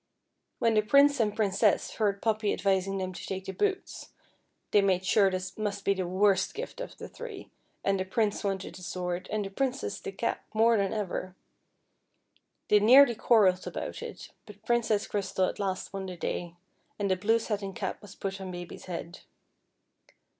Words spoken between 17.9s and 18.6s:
was put on